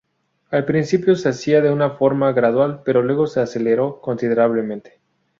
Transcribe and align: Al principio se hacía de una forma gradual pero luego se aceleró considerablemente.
Al 0.49 0.65
principio 0.65 1.15
se 1.15 1.29
hacía 1.29 1.61
de 1.61 1.69
una 1.69 1.91
forma 1.91 2.31
gradual 2.31 2.81
pero 2.83 3.03
luego 3.03 3.27
se 3.27 3.39
aceleró 3.39 4.01
considerablemente. 4.01 4.99